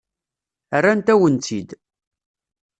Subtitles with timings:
[0.81, 1.69] Rrant-awen-tt-id.